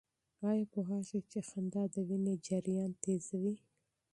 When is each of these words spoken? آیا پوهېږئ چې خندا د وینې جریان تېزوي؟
آیا 0.49 0.65
پوهېږئ 0.73 1.21
چې 1.31 1.39
خندا 1.49 1.83
د 1.93 1.95
وینې 2.07 2.35
جریان 2.47 2.91
تېزوي؟ 3.01 3.55